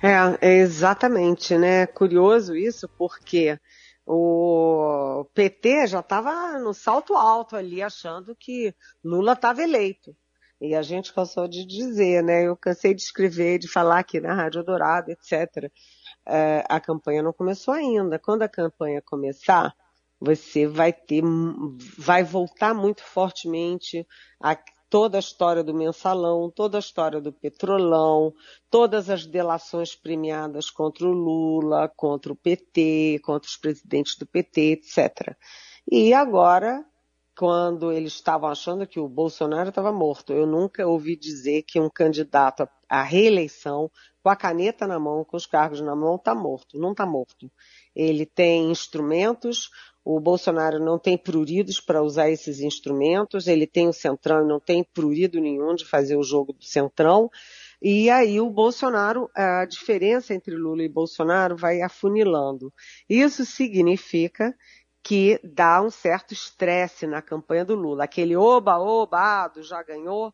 É, 0.04 0.38
é 0.42 0.58
exatamente, 0.58 1.58
né? 1.58 1.88
Curioso 1.88 2.54
isso, 2.54 2.89
porque 2.98 3.58
o 4.06 5.25
PT 5.34 5.88
já 5.88 6.01
estava 6.01 6.60
no 6.60 6.74
salto 6.74 7.16
alto 7.16 7.56
ali, 7.56 7.82
achando 7.82 8.36
que 8.38 8.75
Lula 9.01 9.32
estava 9.32 9.63
eleito. 9.63 10.13
E 10.60 10.74
a 10.76 10.82
gente 10.82 11.14
cansou 11.14 11.48
de 11.48 11.66
dizer, 11.66 12.24
né? 12.24 12.48
Eu 12.48 12.58
cansei 12.58 12.94
de 12.94 13.02
escrever, 13.02 13.60
de 13.60 13.68
falar 13.68 14.00
aqui 14.00 14.20
na 14.20 14.34
Rádio 14.34 14.64
Dourado, 14.64 15.12
etc. 15.12 15.72
É, 16.26 16.64
a 16.68 16.80
campanha 16.80 17.22
não 17.22 17.32
começou 17.32 17.74
ainda. 17.74 18.18
Quando 18.18 18.42
a 18.42 18.50
campanha 18.50 19.02
começar, 19.02 19.74
você 20.20 20.66
vai 20.68 20.92
ter, 20.92 21.24
vai 21.98 22.24
voltar 22.24 22.74
muito 22.74 23.04
fortemente 23.04 24.06
a 24.42 24.58
toda 24.90 25.18
a 25.18 25.20
história 25.20 25.64
do 25.64 25.74
mensalão, 25.74 26.50
toda 26.50 26.78
a 26.78 26.80
história 26.80 27.20
do 27.22 27.32
petrolão, 27.32 28.34
todas 28.70 29.10
as 29.10 29.26
delações 29.26 29.96
premiadas 29.96 30.70
contra 30.70 31.06
o 31.06 31.12
Lula, 31.12 31.92
contra 31.96 32.32
o 32.32 32.36
PT, 32.36 33.20
contra 33.24 33.48
os 33.48 33.58
presidentes 33.58 34.18
do 34.18 34.26
PT, 34.26 34.62
etc. 34.72 35.36
E 35.92 36.14
agora, 36.14 36.86
quando 37.38 37.91
eles 37.91 38.13
estavam 38.13 38.50
achando 38.50 38.88
que 38.88 39.00
o 39.00 39.08
Bolsonaro 39.08 39.70
estava 39.70 39.91
morto, 39.91 40.34
eu 40.34 40.48
nunca 40.48 40.88
ouvi 40.88 41.15
dizer 41.15 41.62
que 41.62 41.79
um 41.79 41.88
candidato 41.88 42.67
à 42.89 43.03
reeleição, 43.03 43.91
com 44.24 44.29
a 44.29 44.36
caneta 44.36 44.88
na 44.88 45.00
mão, 45.00 45.24
com 45.24 45.38
os 45.38 45.46
cargos 45.46 45.79
na 45.79 45.96
mão, 45.96 46.15
está 46.15 46.34
morto. 46.34 46.79
Não 46.79 46.91
está 46.91 47.06
morto. 47.06 47.51
Ele 47.96 48.25
tem 48.25 48.72
instrumentos, 48.72 49.70
o 50.03 50.20
Bolsonaro 50.20 50.79
não 50.79 50.98
tem 50.98 51.15
pruridos 51.15 51.79
para 51.79 52.01
usar 52.01 52.27
esses 52.32 52.60
instrumentos, 52.60 53.46
ele 53.46 53.67
tem 53.67 53.88
o 53.88 53.94
Centrão 53.94 54.44
e 54.44 54.48
não 54.48 54.60
tem 54.60 54.84
prurido 54.84 55.39
nenhum 55.39 55.75
de 55.75 55.86
fazer 55.86 56.17
o 56.17 56.24
jogo 56.24 56.53
do 56.53 56.65
Centrão. 56.65 57.29
E 57.79 58.10
aí 58.10 58.41
o 58.41 58.50
Bolsonaro, 58.50 59.29
a 59.36 59.63
diferença 59.65 60.34
entre 60.34 60.56
Lula 60.56 60.82
e 60.82 60.89
Bolsonaro 60.89 61.56
vai 61.56 61.84
afunilando. 61.84 62.74
Isso 63.08 63.46
significa 63.46 64.56
que 65.08 65.40
dá 65.42 65.82
um 65.82 65.90
certo 65.90 66.34
estresse 66.34 67.08
na 67.08 67.22
campanha 67.22 67.64
do 67.64 67.76
Lula. 67.76 68.04
Aquele 68.04 68.36
oba, 68.36 68.78
oba, 68.78 69.50
já 69.60 69.82
ganhou, 69.82 70.34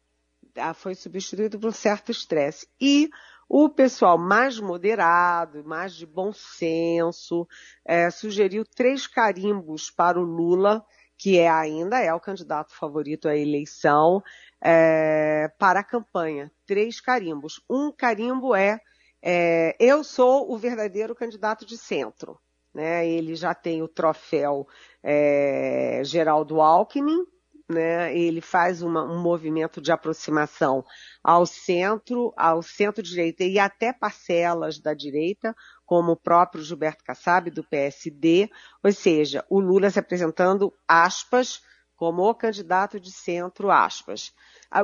foi 0.73 0.95
substituído 0.95 1.59
por 1.59 1.67
um 1.67 1.71
certo 1.71 2.09
estresse. 2.09 2.67
E 2.81 3.07
O 3.55 3.69
pessoal 3.69 4.17
mais 4.17 4.59
moderado, 4.59 5.63
mais 5.63 5.93
de 5.93 6.07
bom 6.07 6.33
senso, 6.33 7.47
é, 7.85 8.09
sugeriu 8.09 8.65
três 8.65 9.05
carimbos 9.05 9.91
para 9.91 10.19
o 10.19 10.23
Lula, 10.23 10.83
que 11.17 11.37
é 11.37 11.47
ainda 11.47 11.99
é 11.99 12.11
o 12.11 12.19
candidato 12.19 12.73
favorito 12.73 13.27
à 13.27 13.37
eleição, 13.37 14.23
é, 14.59 15.51
para 15.59 15.81
a 15.81 15.83
campanha. 15.83 16.51
Três 16.65 16.99
carimbos. 16.99 17.63
Um 17.69 17.91
carimbo 17.91 18.55
é, 18.55 18.79
é 19.21 19.75
eu 19.79 20.03
sou 20.03 20.51
o 20.51 20.57
verdadeiro 20.57 21.13
candidato 21.13 21.63
de 21.63 21.77
centro. 21.77 22.39
Né? 22.73 23.07
Ele 23.07 23.35
já 23.35 23.53
tem 23.53 23.81
o 23.83 23.87
troféu 23.87 24.67
é, 25.03 26.01
Geraldo 26.03 26.59
Alckmin, 26.59 27.23
né? 27.69 28.15
Ele 28.17 28.41
faz 28.41 28.81
uma, 28.81 29.03
um 29.03 29.21
movimento 29.21 29.81
de 29.81 29.91
aproximação 29.91 30.83
ao 31.23 31.45
centro, 31.45 32.33
ao 32.35 32.61
centro-direita 32.61 33.43
e 33.43 33.57
até 33.57 33.93
parcelas 33.93 34.79
da 34.79 34.93
direita, 34.93 35.55
como 35.85 36.11
o 36.11 36.17
próprio 36.17 36.63
Gilberto 36.63 37.03
Kassab, 37.03 37.49
do 37.49 37.63
PSD, 37.63 38.49
ou 38.83 38.91
seja, 38.91 39.45
o 39.49 39.59
Lula 39.59 39.89
se 39.89 39.99
apresentando, 39.99 40.73
aspas, 40.87 41.61
como 41.95 42.23
o 42.23 42.35
candidato 42.35 42.99
de 42.99 43.11
centro, 43.11 43.71
aspas. 43.71 44.33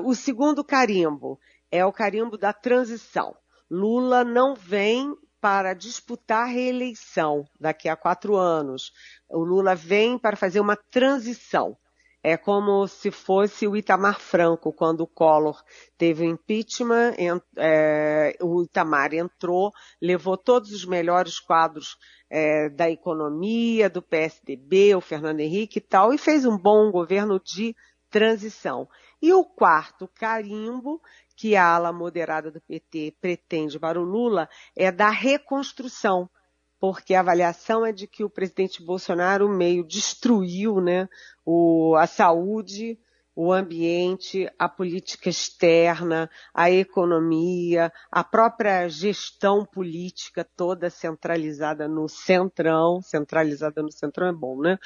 O 0.03 0.15
segundo 0.15 0.63
carimbo 0.63 1.39
é 1.71 1.85
o 1.85 1.91
carimbo 1.91 2.37
da 2.37 2.53
transição. 2.53 3.35
Lula 3.69 4.23
não 4.23 4.55
vem 4.55 5.13
para 5.41 5.73
disputar 5.73 6.47
reeleição 6.47 7.45
daqui 7.59 7.87
a 7.87 7.95
quatro 7.95 8.35
anos. 8.35 8.91
O 9.29 9.43
Lula 9.43 9.75
vem 9.75 10.17
para 10.17 10.35
fazer 10.35 10.59
uma 10.59 10.75
transição. 10.75 11.77
É 12.21 12.35
como 12.35 12.85
se 12.85 13.11
fosse 13.11 13.65
o 13.65 13.77
Itamar 13.77 14.19
Franco, 14.19 14.73
quando 14.73 15.01
o 15.01 15.07
Collor 15.07 15.63
teve 15.97 16.25
o 16.25 16.29
impeachment, 16.29 17.13
é, 17.55 18.35
o 18.41 18.63
Itamar 18.63 19.13
entrou, 19.13 19.71
levou 20.01 20.35
todos 20.35 20.73
os 20.73 20.83
melhores 20.83 21.39
quadros 21.39 21.97
é, 22.29 22.69
da 22.69 22.89
economia, 22.89 23.89
do 23.89 24.01
PSDB, 24.01 24.95
o 24.95 25.01
Fernando 25.01 25.39
Henrique 25.39 25.79
e 25.79 25.81
tal, 25.81 26.13
e 26.13 26.17
fez 26.17 26.45
um 26.45 26.57
bom 26.57 26.91
governo 26.91 27.39
de 27.39 27.73
transição. 28.09 28.89
E 29.21 29.31
o 29.33 29.45
quarto 29.45 30.07
carimbo, 30.07 31.01
que 31.39 31.55
a 31.55 31.65
ala 31.73 31.93
moderada 31.93 32.51
do 32.51 32.59
PT 32.59 33.15
pretende 33.21 33.79
para 33.79 33.97
o 33.97 34.03
Lula, 34.03 34.49
é 34.75 34.91
da 34.91 35.09
reconstrução 35.09 36.29
porque 36.77 37.13
a 37.13 37.21
avaliação 37.21 37.85
é 37.85 37.93
de 37.93 38.07
que 38.07 38.23
o 38.23 38.29
presidente 38.29 38.83
Bolsonaro 38.83 39.49
meio 39.49 39.85
destruiu 39.85 40.79
né, 40.79 41.09
o, 41.45 41.93
a 41.97 42.07
saúde, 42.07 42.97
o 43.35 43.53
ambiente, 43.53 44.49
a 44.57 44.67
política 44.67 45.29
externa, 45.29 46.29
a 46.53 46.69
economia, 46.69 47.91
a 48.11 48.23
própria 48.23 48.87
gestão 48.89 49.65
política 49.65 50.45
toda 50.57 50.89
centralizada 50.89 51.87
no 51.87 52.09
centrão, 52.09 53.01
centralizada 53.01 53.81
no 53.81 53.91
centrão 53.91 54.27
é 54.27 54.33
bom, 54.33 54.61
né? 54.61 54.77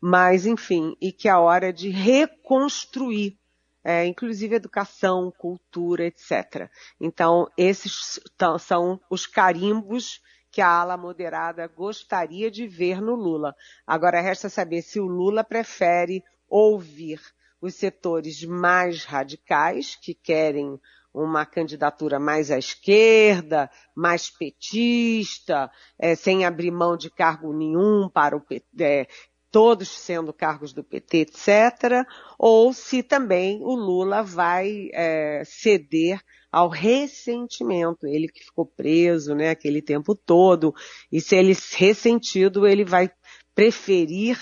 Mas, 0.00 0.46
enfim, 0.46 0.96
e 1.00 1.12
que 1.12 1.28
é 1.28 1.32
a 1.32 1.40
hora 1.40 1.72
de 1.72 1.88
reconstruir 1.88 3.38
é, 3.82 4.06
inclusive 4.06 4.54
educação, 4.54 5.32
cultura, 5.36 6.04
etc. 6.04 6.70
Então, 7.00 7.50
esses 7.56 8.20
são 8.58 9.00
os 9.08 9.26
carimbos 9.26 10.20
que 10.50 10.60
a 10.60 10.68
ala 10.68 10.96
moderada 10.96 11.66
gostaria 11.68 12.50
de 12.50 12.66
ver 12.66 13.00
no 13.00 13.14
Lula. 13.14 13.54
Agora 13.86 14.20
resta 14.20 14.48
saber 14.48 14.82
se 14.82 14.98
o 14.98 15.06
Lula 15.06 15.44
prefere 15.44 16.24
ouvir 16.48 17.20
os 17.60 17.74
setores 17.74 18.42
mais 18.42 19.04
radicais, 19.04 19.94
que 19.94 20.14
querem 20.14 20.80
uma 21.12 21.44
candidatura 21.44 22.18
mais 22.18 22.50
à 22.50 22.58
esquerda, 22.58 23.70
mais 23.94 24.30
petista, 24.30 25.70
é, 25.98 26.14
sem 26.14 26.44
abrir 26.44 26.70
mão 26.70 26.96
de 26.96 27.10
cargo 27.10 27.52
nenhum 27.52 28.08
para 28.08 28.36
o 28.36 28.42
é, 28.80 29.06
todos 29.50 29.88
sendo 29.88 30.32
cargos 30.32 30.72
do 30.72 30.84
PT, 30.84 31.18
etc., 31.18 32.06
ou 32.38 32.72
se 32.72 33.02
também 33.02 33.60
o 33.62 33.74
Lula 33.74 34.22
vai 34.22 34.88
é, 34.92 35.42
ceder 35.44 36.20
ao 36.50 36.68
ressentimento, 36.68 38.06
ele 38.06 38.28
que 38.28 38.44
ficou 38.44 38.66
preso, 38.66 39.34
né, 39.34 39.50
aquele 39.50 39.80
tempo 39.80 40.14
todo, 40.14 40.74
e 41.10 41.20
se 41.20 41.36
ele 41.36 41.56
ressentido, 41.76 42.66
ele 42.66 42.84
vai 42.84 43.10
preferir 43.54 44.38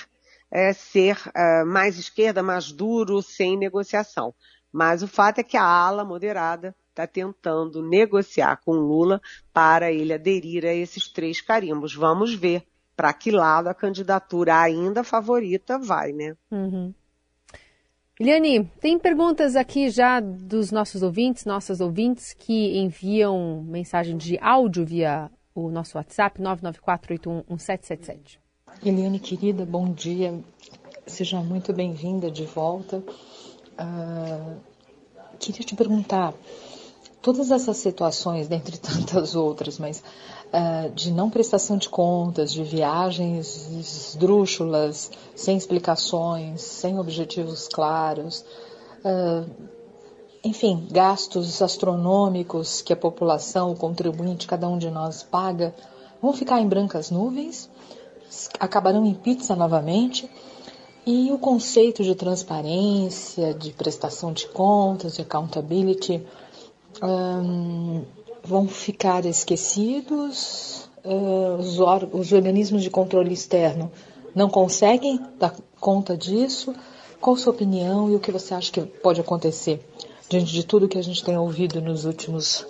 é, 0.51 0.73
ser 0.73 1.19
é, 1.35 1.65
mais 1.65 1.99
esquerda, 1.99 2.43
mais 2.43 2.73
duro, 2.73 3.21
sem 3.23 3.59
negociação. 3.59 4.35
Mas 4.73 5.03
o 5.03 5.09
fato 5.09 5.39
é 5.39 5.43
que 5.43 5.57
a 5.57 5.65
ala 5.65 6.05
moderada 6.05 6.75
está 6.91 7.07
tentando 7.07 7.83
negociar 7.83 8.61
com 8.65 8.73
Lula 8.73 9.21
para 9.53 9.93
ele 9.93 10.13
aderir 10.13 10.65
a 10.65 10.75
esses 10.75 11.09
três 11.11 11.41
carimbos. 11.41 11.95
Vamos 11.95 12.35
ver 12.35 12.67
para 12.99 13.13
que 13.13 13.31
lado 13.31 13.69
a 13.69 13.75
candidatura 13.75 14.61
ainda 14.61 15.05
favorita 15.05 15.79
vai, 15.79 16.13
né? 16.13 16.37
Uhum. 16.51 16.93
Eliane, 18.19 18.65
tem 18.81 18.99
perguntas 18.99 19.55
aqui 19.55 19.89
já 19.89 20.19
dos 20.19 20.73
nossos 20.73 21.01
ouvintes, 21.01 21.45
nossas 21.45 21.81
ouvintes, 21.81 22.35
que 22.35 22.77
enviam 22.77 23.63
mensagem 23.63 24.17
de 24.17 24.37
áudio 24.41 24.85
via 24.85 25.31
o 25.55 25.71
nosso 25.71 25.97
WhatsApp, 25.97 26.43
994811777. 26.43 28.41
Eliane, 28.85 29.21
querida, 29.21 29.65
bom 29.65 29.93
dia. 29.93 30.35
Seja 31.07 31.41
muito 31.41 31.73
bem-vinda 31.73 32.29
de 32.29 32.47
volta. 32.47 32.97
Uh, 32.97 34.57
queria 35.39 35.65
te 35.65 35.77
perguntar, 35.77 36.35
todas 37.29 37.51
essas 37.51 37.77
situações, 37.77 38.49
dentre 38.49 38.79
tantas 38.81 39.35
outras, 39.35 39.79
mas 39.79 40.03
uh, 40.47 40.91
de 40.95 41.13
não 41.13 41.29
prestação 41.29 41.77
de 41.77 41.87
contas, 41.87 42.51
de 42.51 42.65
viagens 42.65 43.69
esdrúxulas, 43.71 45.11
sem 45.35 45.55
explicações, 45.55 46.63
sem 46.63 46.99
objetivos 46.99 47.69
claros, 47.69 48.47
uh, 49.05 49.47
enfim, 50.43 50.89
gastos 50.91 51.61
astronômicos 51.61 52.81
que 52.81 52.95
a 52.95 52.97
população, 52.97 53.73
o 53.73 53.77
contribuinte, 53.77 54.47
cada 54.47 54.67
um 54.67 54.79
de 54.79 54.91
nós 54.91 55.23
paga, 55.23 55.75
vão 56.23 56.33
ficar 56.33 56.63
em 56.63 56.67
brancas 56.67 57.11
nuvens, 57.11 57.69
acabarão 58.59 59.05
em 59.05 59.13
pizza 59.13 59.55
novamente. 59.55 60.31
E 61.05 61.31
o 61.31 61.39
conceito 61.39 62.03
de 62.03 62.15
transparência, 62.15 63.53
de 63.53 63.71
prestação 63.73 64.31
de 64.33 64.47
contas, 64.49 65.17
de 65.17 65.23
accountability, 65.23 66.23
um, 67.03 68.03
vão 68.43 68.67
ficar 68.69 69.25
esquecidos, 69.25 70.89
uh, 71.05 71.57
os, 71.59 71.79
os 72.13 72.33
organismos 72.33 72.83
de 72.83 72.91
controle 72.91 73.33
externo 73.33 73.91
não 74.35 74.49
conseguem 74.49 75.21
dar 75.39 75.55
conta 75.81 76.17
disso. 76.17 76.75
Qual 77.21 77.35
a 77.35 77.39
sua 77.39 77.53
opinião 77.53 78.11
e 78.11 78.15
o 78.15 78.21
que 78.21 78.31
você 78.31 78.55
acha 78.55 78.71
que 78.71 78.81
pode 78.81 79.21
acontecer 79.21 79.85
diante 80.29 80.53
de 80.53 80.65
tudo 80.65 80.89
que 80.89 80.99
a 80.99 81.03
gente 81.03 81.25
tem 81.25 81.37
ouvido 81.37 81.81
nos 81.81 82.05
últimos 82.05 82.67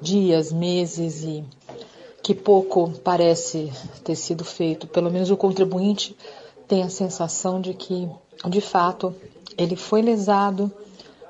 dias, 0.00 0.52
meses 0.52 1.22
e 1.22 1.44
que 2.22 2.34
pouco 2.34 2.90
parece 3.04 3.72
ter 4.02 4.16
sido 4.16 4.44
feito? 4.44 4.86
Pelo 4.86 5.10
menos 5.10 5.30
o 5.30 5.36
contribuinte 5.36 6.16
tem 6.66 6.82
a 6.82 6.88
sensação 6.88 7.60
de 7.60 7.74
que, 7.74 8.08
de 8.48 8.60
fato, 8.60 9.14
ele 9.56 9.76
foi 9.76 10.02
lesado, 10.02 10.72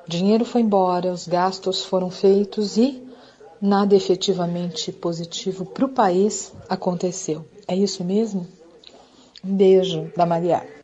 o 0.05 0.09
dinheiro 0.09 0.45
foi 0.45 0.61
embora, 0.61 1.11
os 1.11 1.27
gastos 1.27 1.83
foram 1.83 2.11
feitos 2.11 2.77
e 2.77 3.03
nada 3.59 3.95
efetivamente 3.95 4.91
positivo 4.91 5.65
para 5.65 5.85
o 5.85 5.89
país 5.89 6.53
aconteceu. 6.69 7.43
É 7.67 7.75
isso 7.75 8.03
mesmo? 8.03 8.47
Um 9.43 9.55
beijo 9.55 10.11
da 10.15 10.25
Maria. 10.25 10.75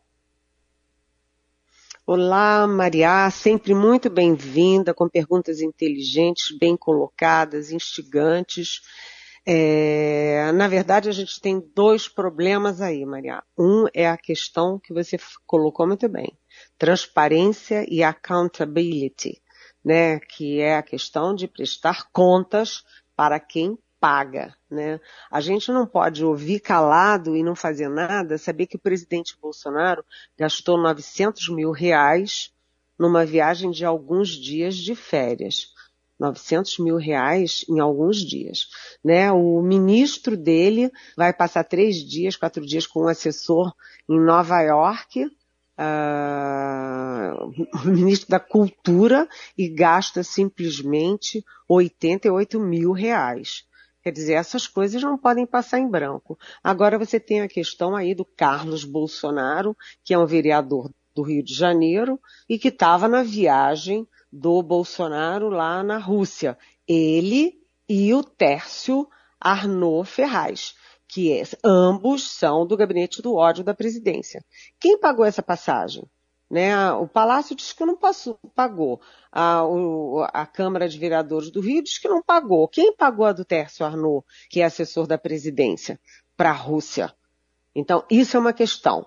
Olá, 2.05 2.65
Maria, 2.65 3.29
sempre 3.29 3.75
muito 3.75 4.09
bem-vinda, 4.09 4.93
com 4.93 5.07
perguntas 5.07 5.61
inteligentes, 5.61 6.57
bem 6.57 6.75
colocadas, 6.75 7.71
instigantes. 7.71 8.81
É, 9.45 10.51
na 10.53 10.67
verdade, 10.67 11.09
a 11.09 11.11
gente 11.11 11.39
tem 11.39 11.63
dois 11.75 12.07
problemas 12.07 12.81
aí, 12.81 13.05
Maria. 13.05 13.43
Um 13.57 13.85
é 13.93 14.09
a 14.09 14.17
questão 14.17 14.79
que 14.79 14.93
você 14.93 15.17
colocou 15.45 15.87
muito 15.87 16.09
bem: 16.09 16.35
transparência 16.81 17.85
e 17.87 18.01
accountability 18.01 19.39
né, 19.85 20.19
que 20.19 20.59
é 20.59 20.77
a 20.77 20.83
questão 20.83 21.35
de 21.35 21.47
prestar 21.47 22.09
contas 22.11 22.83
para 23.15 23.39
quem 23.39 23.77
paga, 23.99 24.55
né? 24.69 24.99
A 25.29 25.39
gente 25.39 25.71
não 25.71 25.85
pode 25.85 26.25
ouvir 26.25 26.59
calado 26.59 27.35
e 27.35 27.43
não 27.43 27.55
fazer 27.55 27.87
nada, 27.87 28.37
saber 28.37 28.65
que 28.65 28.75
o 28.75 28.79
presidente 28.79 29.37
Bolsonaro 29.39 30.03
gastou 30.35 30.75
900 30.75 31.49
mil 31.49 31.71
reais 31.71 32.51
numa 32.97 33.23
viagem 33.25 33.69
de 33.69 33.85
alguns 33.85 34.29
dias 34.29 34.75
de 34.75 34.95
férias. 34.95 35.71
900 36.19 36.77
mil 36.79 36.97
reais 36.97 37.65
em 37.67 37.79
alguns 37.79 38.17
dias, 38.17 38.67
né? 39.03 39.31
O 39.31 39.59
ministro 39.61 40.37
dele 40.37 40.91
vai 41.17 41.33
passar 41.33 41.63
três 41.63 41.97
dias, 41.97 42.35
quatro 42.35 42.63
dias 42.63 42.85
com 42.85 43.05
um 43.05 43.07
assessor 43.07 43.73
em 44.07 44.19
Nova 44.19 44.61
York, 44.61 45.27
uh, 45.81 47.51
ministro 47.85 48.29
da 48.29 48.39
Cultura 48.39 49.27
e 49.57 49.67
gasta 49.67 50.23
simplesmente 50.23 51.43
88 51.67 52.59
mil 52.59 52.91
reais. 52.91 53.65
Quer 54.03 54.11
dizer, 54.11 54.33
essas 54.33 54.67
coisas 54.67 55.01
não 55.01 55.17
podem 55.17 55.45
passar 55.45 55.79
em 55.79 55.89
branco. 55.89 56.37
Agora 56.63 56.97
você 56.97 57.19
tem 57.19 57.41
a 57.41 57.47
questão 57.47 57.95
aí 57.95 58.15
do 58.15 58.25
Carlos 58.25 58.83
Bolsonaro, 58.83 59.75
que 60.03 60.13
é 60.13 60.17
um 60.17 60.25
vereador 60.25 60.91
do 61.13 61.21
Rio 61.21 61.43
de 61.43 61.53
Janeiro 61.53 62.19
e 62.49 62.57
que 62.57 62.69
estava 62.69 63.07
na 63.07 63.21
viagem 63.21 64.07
do 64.31 64.63
Bolsonaro 64.63 65.49
lá 65.49 65.83
na 65.83 65.97
Rússia. 65.97 66.57
Ele 66.87 67.61
e 67.87 68.13
o 68.13 68.23
Tércio 68.23 69.07
Arnaud 69.39 70.07
Ferraz 70.09 70.75
que 71.11 71.33
é, 71.33 71.43
ambos 71.61 72.31
são 72.31 72.65
do 72.65 72.77
gabinete 72.77 73.21
do 73.21 73.35
ódio 73.35 73.65
da 73.65 73.73
presidência. 73.73 74.43
Quem 74.79 74.97
pagou 74.97 75.25
essa 75.25 75.43
passagem? 75.43 76.05
Né? 76.49 76.89
O 76.93 77.05
Palácio 77.05 77.53
diz 77.53 77.73
que 77.73 77.85
não 77.85 77.97
passou, 77.97 78.39
pagou. 78.55 79.01
A, 79.29 79.65
o, 79.65 80.25
a, 80.31 80.45
Câmara 80.45 80.87
de 80.87 80.97
Vereadores 80.97 81.51
do 81.51 81.59
Rio 81.59 81.83
diz 81.83 81.97
que 81.97 82.07
não 82.07 82.23
pagou. 82.23 82.65
Quem 82.65 82.95
pagou 82.95 83.25
a 83.25 83.33
do 83.33 83.43
Tércio 83.43 83.85
Arnaud, 83.85 84.25
que 84.49 84.61
é 84.61 84.63
assessor 84.63 85.05
da 85.05 85.17
presidência, 85.17 85.99
para 86.37 86.51
a 86.51 86.53
Rússia? 86.53 87.13
Então, 87.75 88.05
isso 88.09 88.37
é 88.37 88.39
uma 88.39 88.53
questão. 88.53 89.05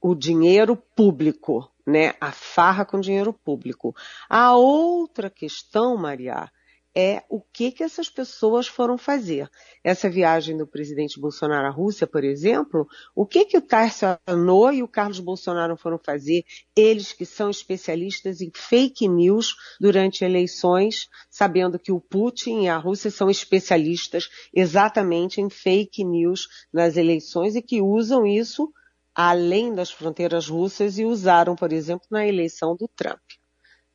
O 0.00 0.14
dinheiro 0.14 0.76
público, 0.76 1.70
né? 1.86 2.14
A 2.20 2.32
farra 2.32 2.86
com 2.86 3.00
dinheiro 3.00 3.34
público. 3.34 3.94
A 4.30 4.56
outra 4.56 5.28
questão, 5.28 5.94
Maria, 5.96 6.50
é 6.94 7.24
o 7.28 7.40
que, 7.40 7.72
que 7.72 7.82
essas 7.82 8.08
pessoas 8.08 8.68
foram 8.68 8.96
fazer. 8.96 9.50
Essa 9.82 10.08
viagem 10.08 10.56
do 10.56 10.66
presidente 10.66 11.18
Bolsonaro 11.18 11.66
à 11.66 11.70
Rússia, 11.70 12.06
por 12.06 12.22
exemplo, 12.22 12.86
o 13.14 13.26
que, 13.26 13.44
que 13.44 13.58
o 13.58 13.62
Tarso 13.62 14.06
Anô 14.26 14.70
e 14.70 14.82
o 14.82 14.88
Carlos 14.88 15.18
Bolsonaro 15.18 15.76
foram 15.76 15.98
fazer, 15.98 16.44
eles 16.76 17.12
que 17.12 17.26
são 17.26 17.50
especialistas 17.50 18.40
em 18.40 18.50
fake 18.54 19.08
news 19.08 19.56
durante 19.80 20.24
eleições, 20.24 21.08
sabendo 21.28 21.78
que 21.78 21.90
o 21.90 22.00
Putin 22.00 22.62
e 22.62 22.68
a 22.68 22.76
Rússia 22.76 23.10
são 23.10 23.28
especialistas 23.28 24.30
exatamente 24.54 25.40
em 25.40 25.50
fake 25.50 26.04
news 26.04 26.48
nas 26.72 26.96
eleições 26.96 27.56
e 27.56 27.62
que 27.62 27.82
usam 27.82 28.24
isso 28.24 28.72
além 29.14 29.74
das 29.74 29.90
fronteiras 29.90 30.48
russas 30.48 30.98
e 30.98 31.04
usaram, 31.04 31.54
por 31.54 31.72
exemplo, 31.72 32.06
na 32.10 32.26
eleição 32.26 32.74
do 32.74 32.88
Trump. 32.88 33.20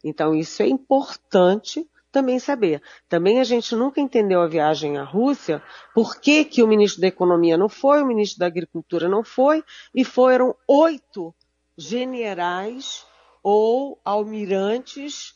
Então, 0.03 0.33
isso 0.33 0.63
é 0.63 0.67
importante 0.67 1.85
também 2.11 2.39
saber. 2.39 2.81
Também 3.07 3.39
a 3.39 3.43
gente 3.43 3.75
nunca 3.75 4.01
entendeu 4.01 4.41
a 4.41 4.47
viagem 4.47 4.97
à 4.97 5.03
Rússia, 5.03 5.61
por 5.93 6.19
que, 6.19 6.43
que 6.45 6.63
o 6.63 6.67
ministro 6.67 7.01
da 7.01 7.07
Economia 7.07 7.57
não 7.57 7.69
foi, 7.69 8.01
o 8.01 8.05
ministro 8.05 8.39
da 8.39 8.47
Agricultura 8.47 9.07
não 9.07 9.23
foi, 9.23 9.63
e 9.93 10.03
foram 10.03 10.55
oito 10.67 11.33
generais 11.77 13.05
ou 13.43 13.99
almirantes 14.03 15.33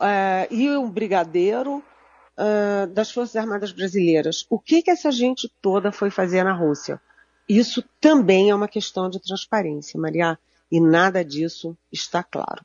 uh, 0.00 0.46
e 0.50 0.68
um 0.70 0.90
brigadeiro 0.90 1.76
uh, 1.78 2.86
das 2.88 3.10
Forças 3.10 3.36
Armadas 3.36 3.72
Brasileiras. 3.72 4.46
O 4.50 4.58
que, 4.58 4.82
que 4.82 4.90
essa 4.90 5.10
gente 5.10 5.50
toda 5.60 5.92
foi 5.92 6.10
fazer 6.10 6.42
na 6.44 6.52
Rússia? 6.52 7.00
Isso 7.48 7.84
também 8.00 8.50
é 8.50 8.54
uma 8.54 8.68
questão 8.68 9.08
de 9.08 9.20
transparência, 9.20 10.00
Maria, 10.00 10.38
e 10.70 10.80
nada 10.80 11.24
disso 11.24 11.76
está 11.92 12.22
claro. 12.22 12.64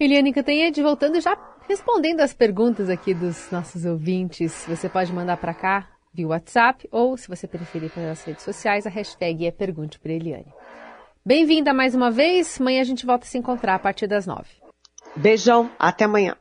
Eliane 0.00 0.32
Cantanhede, 0.32 0.82
voltando 0.82 1.20
já 1.20 1.36
respondendo 1.68 2.22
as 2.22 2.32
perguntas 2.32 2.88
aqui 2.88 3.12
dos 3.12 3.50
nossos 3.50 3.84
ouvintes, 3.84 4.64
você 4.66 4.88
pode 4.88 5.12
mandar 5.12 5.36
para 5.36 5.52
cá 5.52 5.90
via 6.10 6.26
WhatsApp 6.26 6.88
ou, 6.90 7.18
se 7.18 7.28
você 7.28 7.46
preferir, 7.46 7.90
pelas 7.90 8.24
redes 8.24 8.42
sociais, 8.42 8.86
a 8.86 8.90
hashtag 8.90 9.46
é 9.46 9.50
Pergunte 9.50 10.00
para 10.00 10.12
Eliane. 10.12 10.54
Bem-vinda 11.22 11.74
mais 11.74 11.94
uma 11.94 12.10
vez. 12.10 12.58
Amanhã 12.58 12.80
a 12.80 12.84
gente 12.84 13.04
volta 13.04 13.26
a 13.26 13.28
se 13.28 13.36
encontrar 13.36 13.74
a 13.74 13.78
partir 13.78 14.06
das 14.06 14.26
nove. 14.26 14.48
Beijão, 15.14 15.70
até 15.78 16.06
amanhã. 16.06 16.34